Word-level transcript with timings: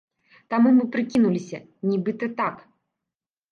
Таму 0.53 0.71
мы 0.77 0.83
прыкінуліся, 0.95 1.61
нібыта, 1.93 2.33
так! 2.43 2.67